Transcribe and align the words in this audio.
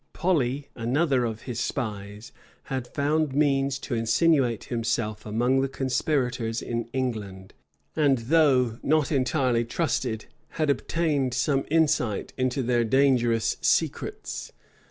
Polly, 0.13 0.67
another 0.73 1.25
of 1.25 1.43
his 1.43 1.59
spies, 1.59 2.31
had 2.63 2.87
found 2.87 3.35
means 3.35 3.77
to 3.77 3.93
insinuate 3.93 4.63
himself 4.63 5.27
among 5.27 5.61
the 5.61 5.67
conspirators 5.69 6.59
in 6.59 6.85
England; 6.85 7.53
and, 7.95 8.17
though 8.17 8.79
not 8.81 9.11
entirely 9.11 9.63
trusted, 9.63 10.25
had 10.57 10.71
obtained 10.71 11.35
some 11.35 11.65
insight 11.69 12.33
into 12.35 12.63
their 12.63 12.83
dangerous 12.83 13.57
secrets. 13.61 14.51